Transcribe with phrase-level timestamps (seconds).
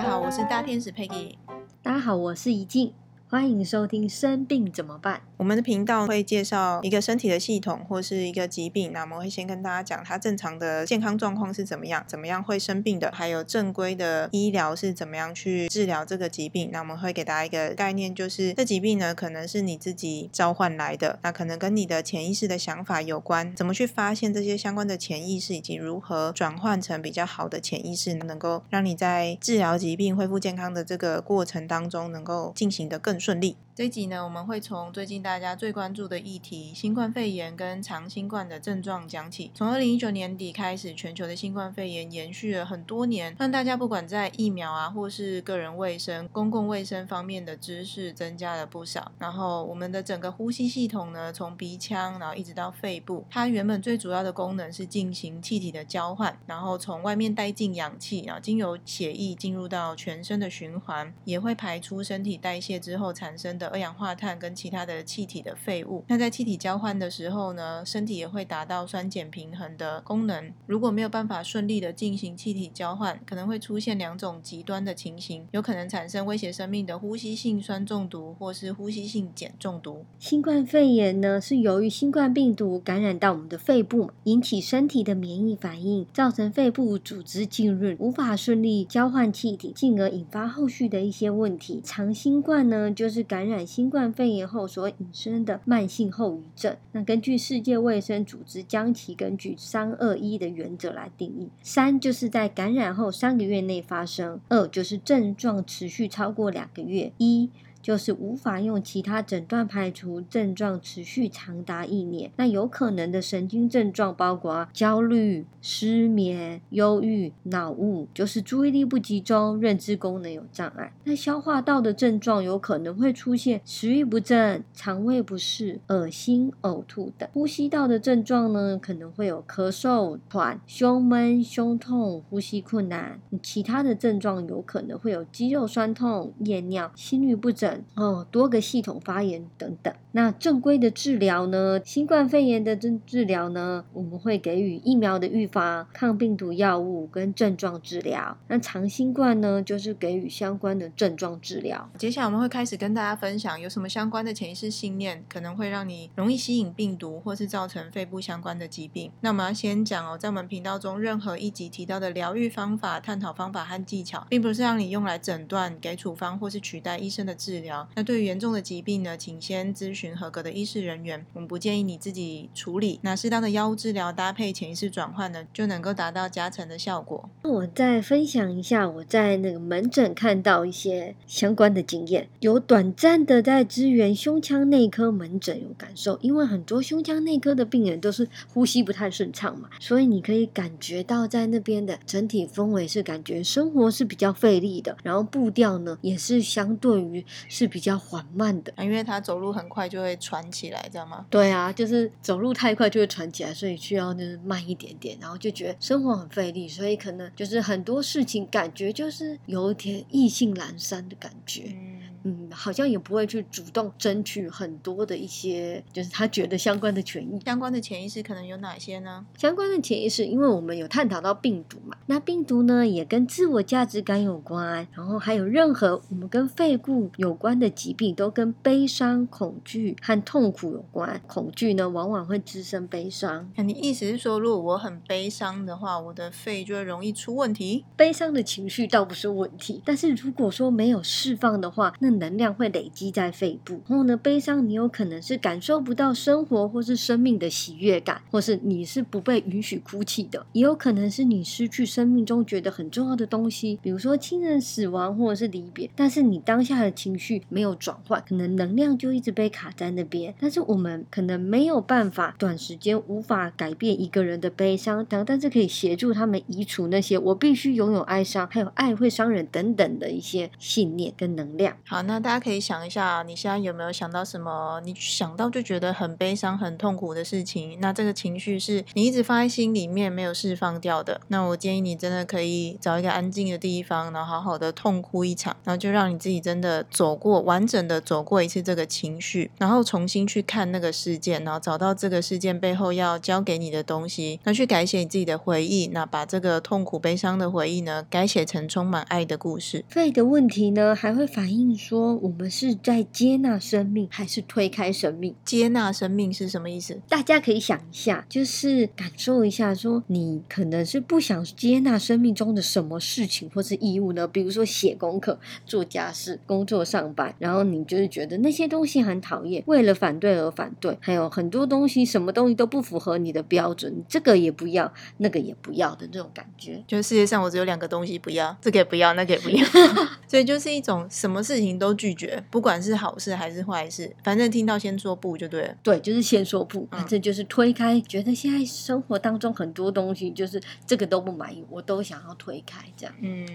[0.00, 1.34] 大家好，我是大天使 Peggy。
[1.82, 2.94] 大家好，我是怡静。
[3.32, 5.18] 欢迎收听《生病怎么办》。
[5.36, 16.70] 我们的频道会介绍一个身体的系统或是一个疾病，那我们会先跟大家讲它正常的健康状况是怎么样，怎么样会生病的，还有正规的医疗是怎么样去治疗这个疾病。
[16.72, 23.54] 那我们会给大家一个概念，就是这疾病呢可能是你自己召唤来的，那可能跟你的潜意识的想法有关。
[23.54, 33.56] 怎么去发现这些相关的潜意识，以及如何转换成比较好的潜意识，能够让你在治疗疾病、恢复健康的这个过程当中，能够进行的更顺利。
[33.72, 39.50] 这一集呢，我们会从最近大家最关注的议题——新冠肺炎跟长新冠的症状讲起。
[39.54, 49.12] 从二零一九年底开始，全球的新冠肺炎延续了很多年，让大家不管在疫苗啊，或是个人卫生、公共卫生方面的知识增加了不少。
[49.18, 63.70] 然后，我们的整个呼吸系统呢，从鼻腔，然后一直到肺部，它原本最主要的功能是进行气体的交换，然后从外面带进氧气，然后经由血液进入到全身的循环，也会排出身体代谢之后产生的。
[63.70, 70.52] 二氧化碳跟其他的气体的废物，那在气体交换的时候呢，身体也会达到酸碱平衡的功能。
[70.66, 80.04] 如果没有办法顺利的进行气体交换，可能会出现两种极端的情形，有可能产生威胁生命的呼吸性酸中毒或是呼吸性碱中毒。
[80.18, 91.80] 新冠肺炎呢，是由于新冠病毒感染到我们的肺部，引起身体的免疫反应，造成肺部组织浸润，无法顺利交换气体，进而引发后续的一些问题。
[91.84, 93.66] 长新冠呢，就是感染。
[93.66, 107.48] 新冠肺炎后所引申的慢性后遗症，那根据世界卫生组织将其根据三二一的原则来定义：三就是在感染后三个月内发生；二就是症状持续超过两个月；一。
[107.82, 112.30] 就是无法用其他诊断排除症状持续长达一年。
[112.36, 120.92] 那有可能的神经症状包括焦虑、失眠、忧郁、脑雾，就是注意力不集中、认知功能有障碍。
[121.04, 127.28] 那消化道的症状有可能会出现食欲不振、肠胃不适、恶心、呕吐等。
[127.32, 133.20] 呼吸道的症状呢，可能会有咳嗽、喘、胸闷、胸痛、呼吸困难。
[133.42, 137.69] 其他的症状有可能会有肌肉酸痛、夜尿、心律不整。
[137.94, 139.92] 哦，多个系统发炎等等。
[140.12, 141.80] 那正规的治疗呢？
[141.84, 143.84] 新冠肺炎的治治疗呢？
[143.92, 148.36] 我们会给予疫苗的预防、抗病毒药物跟症状治疗。
[148.48, 151.88] 那长新冠呢，就是给予相关的症状治疗。
[151.96, 159.12] 接下来我们会开始跟大家分享有什么相关的潜意识信念，可能会让你容易吸引病毒，或是造成肺部相关的疾病。
[159.20, 167.88] 那我们要先讲哦，在我们频道中任何一集提到的疗愈方法、探讨方法和技巧，并不是让你用来诊断、给处方或是取代医生的治疗。
[167.94, 171.24] 那对于严重的疾病呢，请先咨询合格的医师人员。
[171.32, 172.98] 我们不建议你自己处理。
[173.02, 177.28] 那适当的药物治疗搭配潜意识转换呢，就能够达到加成的效果。
[177.42, 197.24] 那我再分享一下我在那个门诊看到一些相关的经验，有短暂的在支援胸腔内科门诊有感受，因为很多胸腔内科的病人都是呼吸不太顺畅嘛，所以你可以感觉到在那边的整体氛围是感觉生活是比较费力的，然后步调呢也是相对于。
[197.52, 201.26] 是比较缓慢的，因为他走路很快就会喘起来，知道吗？
[201.28, 211.64] 对啊，就是走路太快就会喘起来，所以需要就是慢一点点，然后就觉得生活很费力，所以可能就是很多事情感觉就是有一点意兴阑珊的感觉。
[211.74, 212.09] 嗯，
[212.50, 217.40] 好像也不会去主动争取很多的一些，就是他觉得相关的权益。
[217.44, 219.24] 相关的潜意识可能有哪些呢？
[219.38, 231.20] 相关的潜意识，因为我们有探讨到病毒嘛，那病毒呢也跟自我价值感有关，然后还有任何我们跟肺部有关的疾病，都跟悲伤、恐惧和痛苦有关。
[231.26, 233.50] 恐惧呢，往往会滋生悲伤。
[233.56, 237.84] 那你意思是说，如果我很悲伤的话，我的肺就会容易出问题？
[237.96, 260.34] 悲伤的情绪倒不是问题，但是如果说没有释放的话，那能量会累积在肺部，然后呢，悲伤你有可能是感受不到生活或是生命的喜悦感，或是你是不被允许哭泣的，也有可能是你失去生命中觉得很重要的东西，比如说亲人死亡或者是离别，但是你当下的情绪没有转换，可能能量就一直被卡在那边。
[260.40, 271.76] 但是我们可能没有办法短时间无法改变一个人的悲伤，但但是可以协助他们移除那些我必须拥有哀伤，还有爱会伤人等等的一些信念跟能量。
[271.86, 271.99] 好。
[272.02, 274.80] 那大家可以想一下，你现在有没有想到什么？
[274.84, 281.20] 你想到就觉得很悲伤、很痛苦的事情，那这个情绪是你一直放在心里面没有释放掉的。
[281.28, 299.84] 那我建议你真的可以找一个安静的地方，然后好好的痛哭一场，然后就让你自己真的走过完整的走过一次这个情绪，然后重新去看那个事件，然后找到这个事件背后要教给你的东西，那去改写你自己的回忆，那把这个痛苦悲伤的回忆呢，改写成充满爱的故事。
[299.88, 305.34] 肺的问题呢，还会反映说我们是在接纳生命，还是推开生命？
[305.44, 307.00] 接纳生命是什么意思？
[307.08, 314.28] 大家可以想一下，就是感受一下，说你可能是不想接纳生命中的什么事情或是义务呢？
[314.28, 326.84] 比如说写功课、做家事、工作、上班，然后你就是觉得那些东西很讨厌，为了反对而反对，还有很多东西，什么东西都不符合你的标准，这个也不要，那个也不要的这种感觉。
[326.86, 329.66] 就是世界上我只有两个东西不要，这个也不要，那个也不要，
[330.28, 335.74] 所以就是一种什么事情都拒绝，不管是好事还是坏事，反正听到先说不就对了。
[335.82, 343.14] 对，就是先说不，嗯反正就是推开，觉得现在生活当中很多东西就是这个都不满意，我都想要推开，这样。
[343.20, 343.46] 嗯，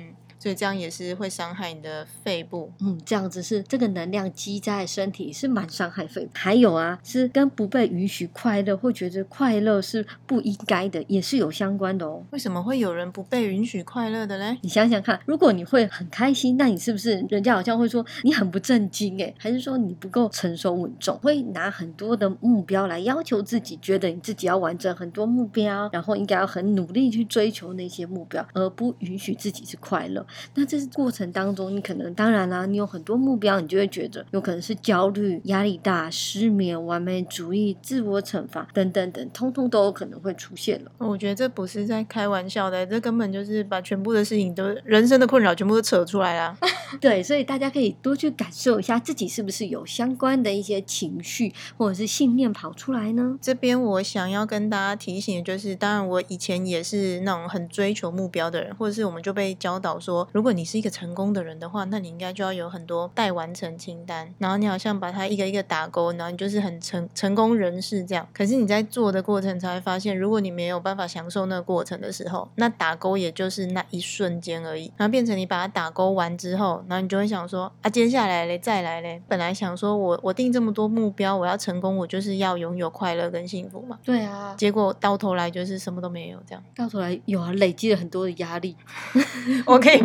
[0.45, 2.71] 所以这样也是会伤害你的肺部。
[2.79, 6.29] 嗯，这样子是这个能量积在身体是蛮伤害肺部。
[6.35, 12.23] 还有啊，是跟不被允许快乐，或觉得快乐是不应该的，也是有相关的哦。
[12.29, 14.55] 为什么会有人不被允许快乐的嘞？
[14.61, 21.17] 你想想看，如果你会很开心，那你是不是人家好像会说你很不正经诶，还是说你不够成熟稳重？
[21.23, 30.23] 会拿很多的目标来要求自己，觉得你自己要完成很多目标，然后应该要很努力去追求那些目标，而不允许自己是快乐。
[30.53, 40.91] 那这是过程当中，你可能当然啦、你有很多目标，你就会觉得有可能是焦虑、压力大、失眠、完美主义、自我惩罚等等等，通通都有可能会出现了。
[40.97, 46.57] 我觉得这不是在开玩笑的，这根本就是把全部的事情都人生的困扰全部都扯出来啦。
[47.01, 53.37] 对，所以大家可以多去感受一下自己是不是有相关的一些情绪或者是信念跑出来呢？
[53.41, 68.27] 这边我想要跟大家提醒的就是，当然我以前也是那种很追求目标的人，或者是我们就被教导说，如果你是一个成功的人的话，那你应该就要有很多待完成清单，然后你好像把它一个一个打勾，然后你就是很成成功人士这样。
[68.33, 83.99] 可是你在做的过程才会发现，如果你没有办法享受那个过程的时候，那打勾也就是那一瞬间而已，然后变成你把它打勾完之后，然后你就会想说啊，接下来嘞，再来嘞，本来想说我我定这么多目标，我要成功，我就是要拥有快乐跟幸福嘛。
[84.03, 88.75] 对啊，结果到头来就是什么都没有，这样到头来有啊，累积了很多的压力。
[89.65, 89.99] 我可以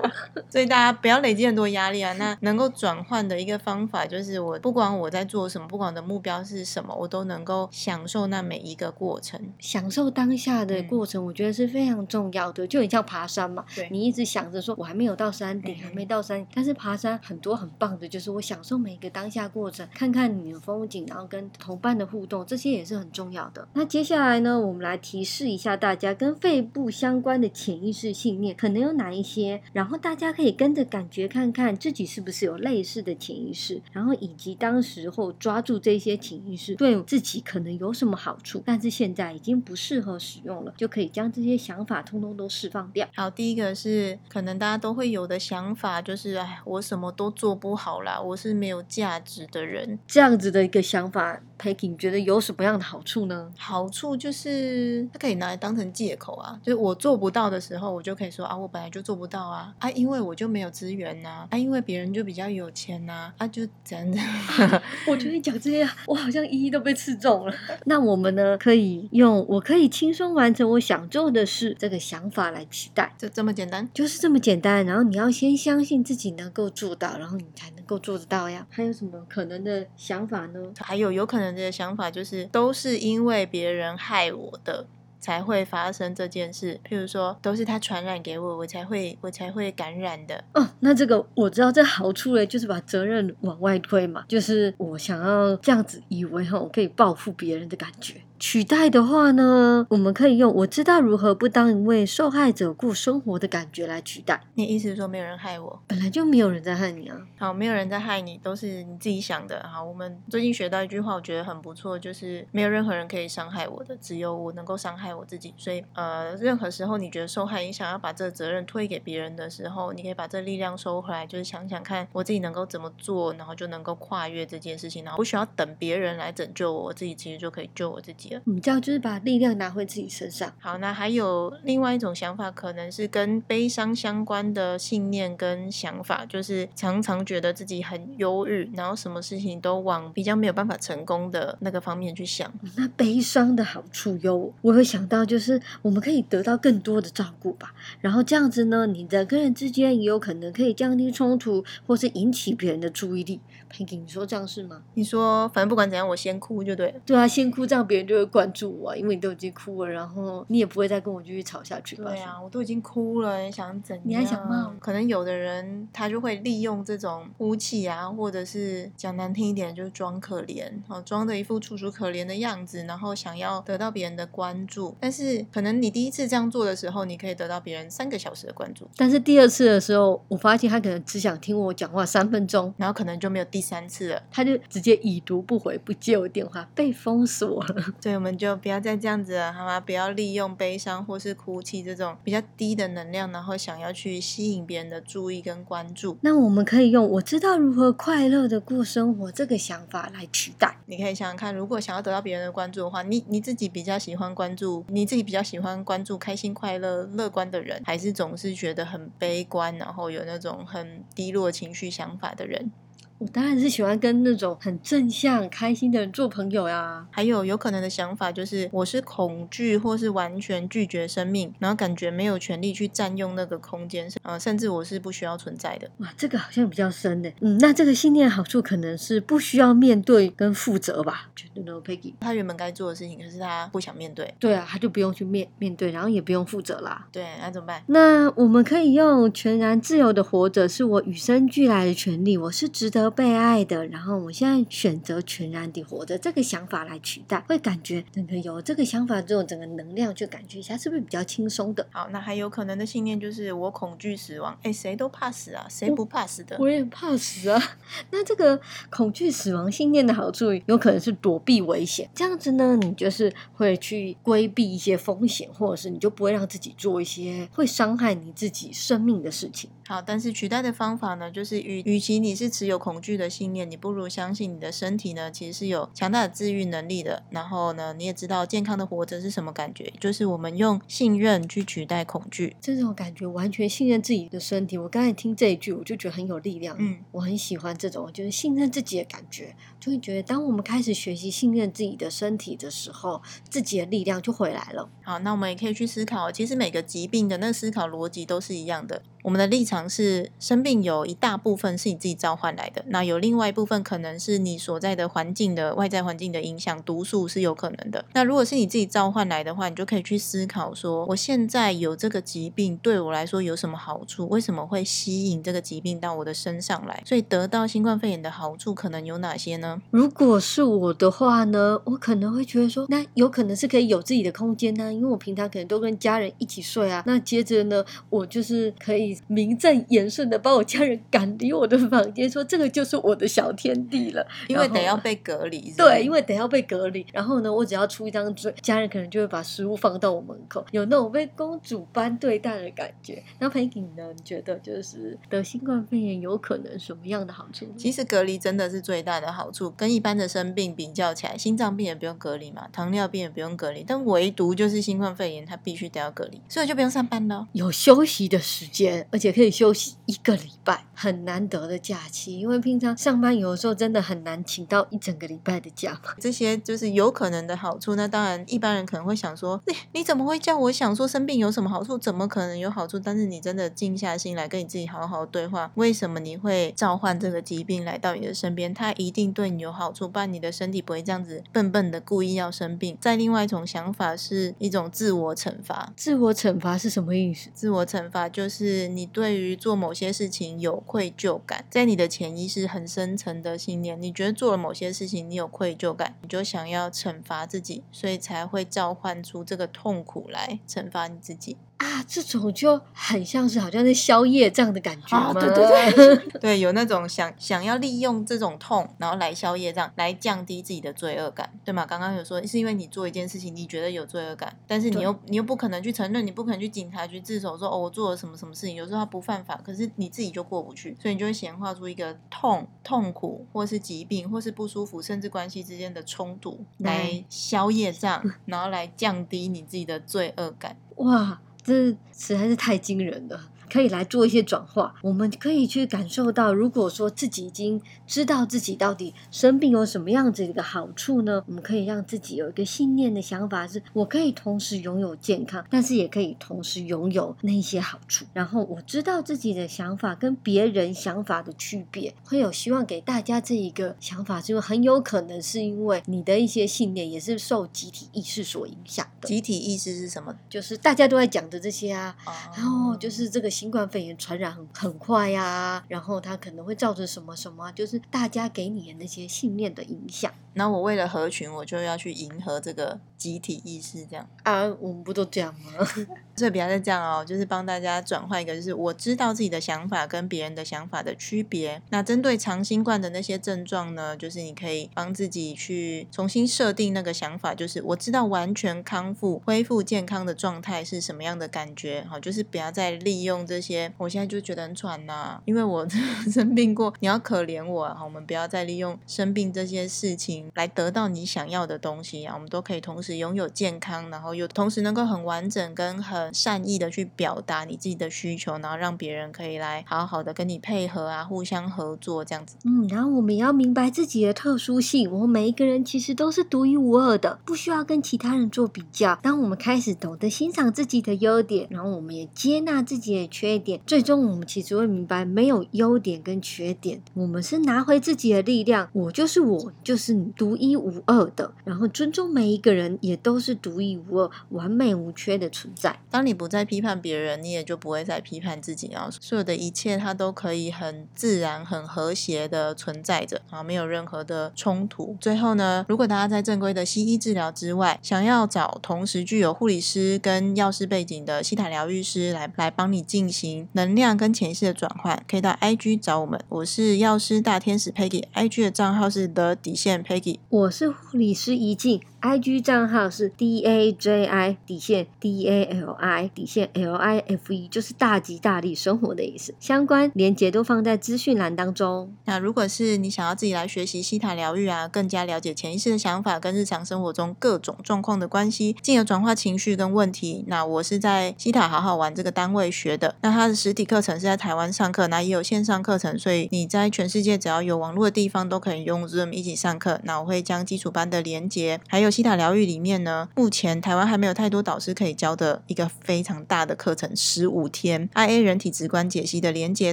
[0.48, 2.12] 所以大家不要累积很多压力啊。
[2.14, 9.40] 那能够转换的一个方法就是，我不管我在做什么，不管我的目标是什么，我都能够享受那每一个过程。
[9.58, 12.66] 享受当下的嗯过程，我觉得是非常重要的。
[12.66, 23.66] 就你像爬山嘛，对你一直想着说我还没有到山顶，嗯还没到山顶，但是爬山很多很棒的，就是我享受每一个当下过程，看看你的风景，然后跟同伴的互动，这些也是很重要的。
[23.74, 43.08] 那接下来呢，我们来提示一下大家跟肺部相关的潜意识信念可能有哪一些，然后大家可以跟着感觉看看自己是不是有类似的潜意识，然后以及当时候抓住这些潜意识对自己可能有什么好处，但是现在已经不适合使用了，就可以将这些想法通通都释放掉。
[43.16, 49.98] 好，第一个是可能大家都会有的想法，就是哎，我什么都做不好啦，我是没有价值的人。
[50.06, 53.52] 这样子的一个想法，Peggy 你觉得有什么样的好处呢？
[53.56, 64.82] 好处就是它可以拿来当成借口啊，就是我做不到的时候，我就可以说啊，我本来就做不到啊，啊，因为我就没有资源呐、啊，因为别人就比较有钱呐、啊，就怎样怎样。
[65.06, 67.54] 我觉得你讲这些，我好像一一都被刺中了。
[67.86, 73.88] 那我们呢，可以用“我可以轻松完成我想做的事”这个想法来期待，就这么简单。
[73.94, 74.84] 就是这么简单。
[74.86, 78.66] 然后你要先相信自己能够做到，然后你才能够做得到呀。
[78.70, 80.60] 还有什么可能的想法呢？
[80.80, 84.86] 还有有可能的想法就是，都是因为别人害我的。
[85.24, 90.44] 才会发生这件事，譬如说，都是他传染给我，我才会我才会感染的。
[90.52, 98.20] 哦，那这个我知道，这好处嘞，就是把责任往外推嘛，就是我想要这样子以为哈，我可以报复别人的感觉。
[98.46, 104.42] 取代的话呢，我们可以用我知道如何不当一位受害者过生活的感觉来取代。
[104.52, 105.82] 你意思是说没有人害我？
[105.86, 107.16] 本来就没有人在害你啊。
[107.38, 109.66] 好，没有人在害你，都是你自己想的。
[109.66, 115.54] 好，我们最近学到一句话，我觉得很不错，就是没有任何人可以伤害我的，只有我能够伤害我自己。
[115.56, 128.33] 所以，呃，任何时候你觉得受害，你想要把这个责任推给别人的时候，你可以把这力量收回来，就是想想看我自己能够怎么做，然后就能够跨越这件事情，然后不需要等别人来拯救我，我自己其实就可以救我自己。
[128.34, 128.42] 了。
[128.46, 130.52] 嗯，这样就是把力量拿回自己身上。
[130.58, 142.52] 好，那还有另外一种想法，可能是跟悲伤相关的信念跟想法，就是常常觉得自己很忧郁，然后什么事情都往比较没有办法成功的那个方面去想。
[142.76, 147.72] 那悲伤的好处有，我会想到就是我们可以得到更多的照顾吧。
[148.00, 153.40] 然后这样子呢，你的跟人之间也有可能可以降低冲突，或是引起别人的注意力。
[153.78, 154.82] 你说这样是吗？
[154.94, 156.94] 你说，反正不管怎样，我先哭就对了。
[157.04, 161.96] 对啊，先哭，这样别人就会关注我，因为你都已经哭了，然后你也不会再跟我继续吵下去。
[161.96, 164.04] 对啊，我都已经哭了，你想怎样？
[164.04, 164.74] 你还想骂？
[164.78, 174.94] 可能有的人他就会利用这种哭泣啊，或者是讲难听一点，就是装可怜，哦，装的一副楚楚可怜的样子，然后想要得到别人的关注。
[175.00, 178.88] 但是可能你第一次这样做的时候，你可以得到别人三个小时的关注。
[178.96, 187.84] 但是第二次的时候，我发现他可能只想听我讲话三分钟，然后可能就没有第三次了，他就直接已读不回，不接我电话，被封锁了。
[188.00, 189.80] 所以我们就不要再这样子了，好吗？
[189.80, 196.18] 不要利用悲伤或是哭泣这种比较低的能量，然后想要去吸引别人的注意跟关注。
[196.20, 200.76] 那我们可以用“我知道如何快乐的过生活”这个想法来取代。
[200.86, 212.70] 你可以想想看，如果想要得到别人的关注的话，你你自己比较喜欢关注，你自己比较喜欢关注开心、快乐、乐观的人，还是总是觉得很悲观，然后有那种很低落情绪想法的人？
[213.18, 217.06] 我当然是喜欢跟那种很正向、开心的人做朋友呀。
[217.10, 225.88] 还有有可能的想法就是，我是恐惧或是完全拒绝生命，然后感觉没有权利去占用那个空间，呃，甚至我是不需要存在的。
[225.98, 227.32] 哇，这个好像比较深的。
[227.40, 231.30] 嗯，那这个信念好处可能是不需要面对跟负责吧？
[231.36, 232.14] 觉得呢，Peggy？
[232.20, 234.34] 他原本该做的事情，可是他不想面对。
[234.38, 237.06] 对啊，他就不用去面面对，然后也不用负责啦。
[237.12, 237.82] 对，那怎么办？
[237.86, 243.86] 那我们可以用全然自由的活着，是我与生俱来的权利，我是值得被爱的。
[243.86, 251.86] 然后我现在选择全然地活着，这个想法来取代，会感觉整个有这个想法之后，整个能量就感觉一下是不是比较轻松的？
[251.90, 254.58] 好，那还有可能的信念就是我恐惧死亡。
[254.62, 256.56] 哎，谁都怕死啊，谁不怕死的？
[256.58, 257.60] 我也怕死啊。
[258.10, 262.08] 那这个恐惧死亡信念的好处，有可能是躲避危险。
[262.14, 269.70] 这样子呢，你就是会去规避一些风险，或者是你就不会让自己做一些会伤害你自己生命的事情。
[269.86, 277.22] 好，但是取代的方法呢，就是与与其你是持有恐惧的信念，你不如相信你的身体呢，其实是有强大的治愈能力的。
[277.28, 284.78] 然后呢，你也知道健康的活着是什么感觉，就是我们用信任去取代恐惧，这种感觉完全信任自己的身体。
[284.78, 286.74] 我刚才听这一句，我就觉得很有力量。
[286.78, 294.88] 嗯，我很喜欢这种就是信任自己的感觉，就会觉得当我们开始学习信任自己的身体的时候，自己的力量就回来了。
[295.02, 299.02] 好，那我们也可以去思考，其实每个疾病的那个思考逻辑都是一样的。
[299.24, 308.04] 我们的立场是，生病有一大部分是你自己召唤来的，那有另外一部分可能是你所在的环境的外在环境的影响，毒素是有可能的。
[308.12, 314.28] 那如果是你自己召唤来的话，你就可以去思考说，我现在有这个疾病对我来说有什么好处？
[314.28, 317.02] 为什么会吸引这个疾病到我的身上来？
[317.06, 319.80] 所以得到新冠肺炎的好处可能有哪些呢？
[319.90, 327.02] 如果是我的话呢，我可能会觉得说，那有可能是可以有自己的空间呢，因为我平常可能都跟家人一起睡啊。
[327.06, 329.13] 那接着呢，我就是可以。
[329.26, 335.72] 名正言顺的把我家人赶离我的房间，说这个就是我的小天地了，因为得要被隔离。
[335.76, 337.04] 对，因为得要被隔离。
[337.12, 343.22] 然后呢，我只要出一张嘴，家人可能就会把食物放到我门口，有那种被公主般对待的感觉。
[343.38, 344.12] 那 Peggy 呢？
[344.14, 347.66] 你觉得就是得新冠肺炎有可能什么样的好处？
[347.76, 362.38] 其实隔离真的是最大的好处，跟一般的生病比较起来，心脏病也不用隔离嘛，糖尿病也不用隔离，但唯独就是新冠肺炎，它必须得要隔离，所以就不用上班了，有休息的时间，而且可以休息一个礼拜，很难得的假期。
[362.38, 366.14] 因为平常上班有的时候真的很难请到一整个礼拜的假嘛。
[366.18, 367.94] 这些就是有可能的好处。
[367.94, 371.96] 那当然，一般人可能会想说：“你你怎么会叫我想说生病有什么好处？
[371.98, 378.72] 怎么可能有好处？”但是你真的静下心来跟你自己好好对话，为什么你会召唤这个疾病来到你的身边？
[378.72, 382.96] 它一定对你有好处，不然你的身体不会这样子笨笨的故意要生病。
[383.00, 385.92] 再另外一种想法是一种自我惩罚。
[385.96, 387.50] 自我惩罚是什么意思？
[387.54, 401.56] 自我惩罚就是你对于做某些事情有愧疚感，在你的潜意识很深层的信念，你觉得做了某些事情你有愧疚感，你就想要惩罚自己，所以才会召唤出这个痛苦来惩罚你自己。
[401.78, 405.32] 啊，这种就很像是好像在宵夜这样的感觉？
[405.34, 411.84] 对对对， 对，有那种想想要利用这种痛，然后来宵夜，这样来降低自己的罪恶感，对吗？
[411.84, 430.76] 刚刚有说是因为你做一件事情，你觉得有罪恶感，但是你又你又不可能去承认，你不可能去警察局自首说哦，我做了什么什么事情，有时候他不犯法，可是你自己就过不去，所以你就会显化出一个痛、痛苦，或是疾病，或是不舒服，甚至关系之间的冲突，对来消业障，然后来降低你自己的罪恶感。
[430.98, 433.40] 哇，这实在是太惊人了。
[433.74, 441.42] 可以来做一些转化，我们可以去感受到，如果说自己已经知道自己到底生病有什么样子的一个好处呢？
[441.48, 448.24] 我们可以让自己有一个信念的想法是，我可以同时拥有健康，但是也可以同时拥有那些好处。
[448.32, 460.32] 然后我知道自己的想法跟别人想法的区别，会有希望给大家这一个想法，是因为很有可能是因为你的一些信念也是受集体意识所影响的，集体意识是什么？
[460.48, 474.28] 就是大家都在讲的这些啊，哦然后就是这个新冠肺炎传染很很快呀、然后它可能会造成什么什么啊，就是大家给你的那些信念的影响那我为了合群，我就要去迎合这个集体意识，这样。
[474.44, 475.84] 啊，我们不都这样吗？
[476.36, 481.82] 所以不要再这样哦，就是帮大家转换一个，就是我知道自己的想法跟别人的想法的区别。
[481.88, 492.06] 那针对长新冠的那些症状呢，就是你可以帮自己去重新设定那个想法，就是我知道完全康复、恢复健康的状态是什么样的感觉。
[492.08, 495.86] 好，就是不要再利用这这些，我现在就觉得很喘呐、因为我
[496.28, 497.96] 生病过，你要可怜我啊。
[498.02, 502.34] 我们不要再利用生病这些事情来得到你想要的东西啊。
[502.34, 512.56] 我们都可以同时拥有健康，然后又同时能够很完整跟很善意的去表达你自己的需求，然后让别人可以来好好的跟你配合啊，互相合作这样子。
[512.64, 519.14] 嗯，然后我们也要明白自己的特殊性，我们每一个人其实都是独一无二的，不需要跟其他人做比较。
[519.22, 528.88] 当我们开始懂得欣赏自己的优点，然后我们也接纳自己的缺缺点，最终我们其实会明白，没有优点跟缺点，我们是拿回自己的力量。
[528.94, 531.52] 我就是我，就是你独一无二的。
[531.62, 536.00] 然后尊重每一个人，也都是独一无二、完美无缺的存在。
[536.10, 545.18] 当你不再批判别人，你也就不会再批判自己，然后所有的一切它都可以很自然、很和谐的存在着，啊，没有任何的冲突。
[545.20, 556.38] 最后呢，如果大家在正规的西医治疗之外，想要找同时具有护理师跟药师背景的西塔疗愈师来来帮你进进行能量跟潜意识的转换，可以到 IG 找我们。
[556.50, 560.40] 我是药师大天使 Peggy，IG 的账号是 the 底线 Peggy。
[560.50, 569.54] 我是护理师怡静，IG 账号是 D A J I 底线 D A L I 底线 L I F E，就是大吉大利生活的意思。
[569.60, 572.10] 相关连接都放在资讯栏当中。
[572.24, 583.14] 那如果是你想要自己来学习西塔疗愈啊，更加了解潜意识的想法跟日常生活中各种状况的关系，进而转化情绪跟问题，那我是在西塔好好玩这个单位学的。
[583.20, 590.00] 那它的实体课程是在台湾上课，那也有线上课程，所以你在全世界只要有网络的地方都可以用 Zoom 一起上课。
[590.04, 599.92] 那我会将基础班的连接，还有西塔疗愈里面呢，目前台湾还没有太多导师可以教的一个非常大的课程，十五天 IA 人体直观解析的连接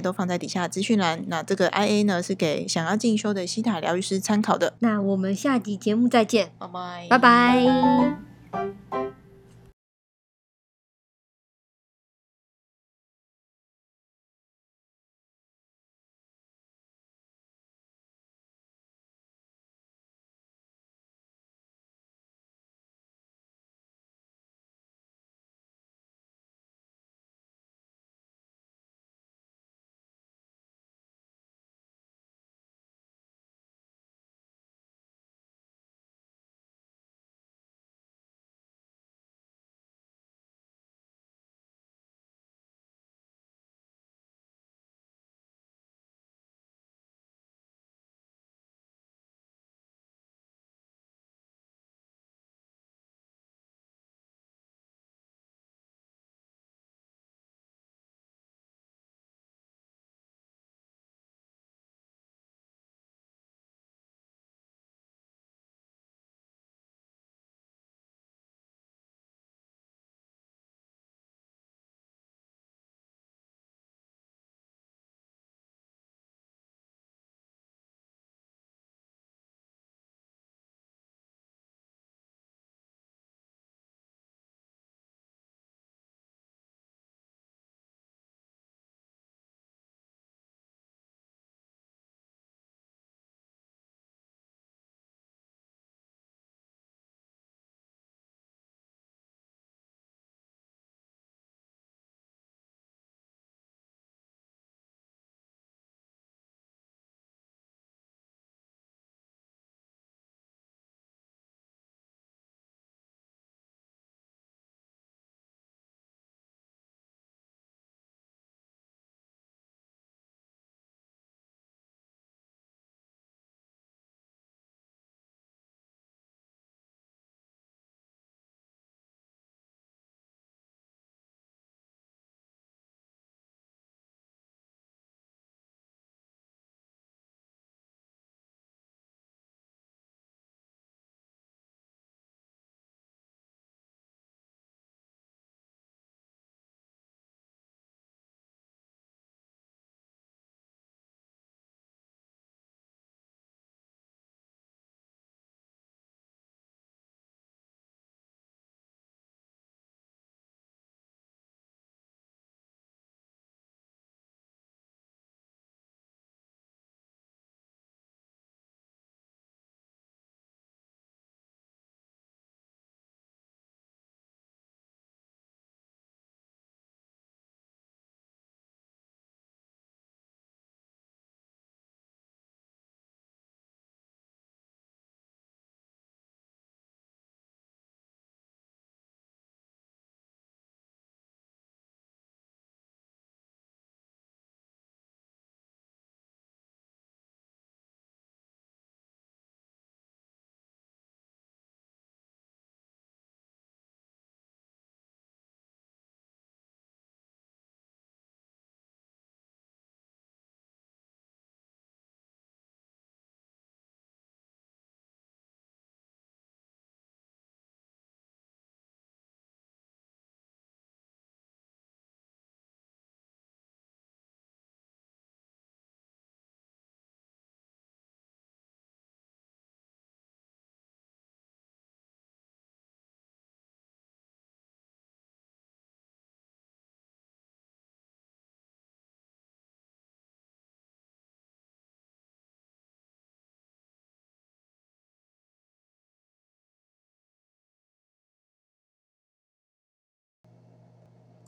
[0.00, 1.24] 都放在底下的资讯栏。
[1.26, 4.74] 那这个 IA 呢是给想要进修的西塔疗愈师参考的。
[4.78, 9.21] 那我们下集节目再见，拜拜，拜拜。